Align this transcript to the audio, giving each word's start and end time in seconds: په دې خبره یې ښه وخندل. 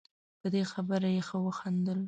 په 0.41 0.47
دې 0.53 0.61
خبره 0.71 1.09
یې 1.15 1.21
ښه 1.27 1.37
وخندل. 1.45 1.99